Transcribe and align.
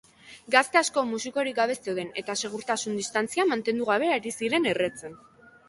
Gazte 0.53 0.79
asko 0.79 1.03
musukorik 1.09 1.57
gabe 1.59 1.75
zeuden 1.83 2.09
eta 2.23 2.37
segurtasun-distantzia 2.45 3.47
mantendu 3.53 3.91
gabe 3.93 4.13
ari 4.19 4.37
ziren 4.43 4.69
erretzen. 4.75 5.19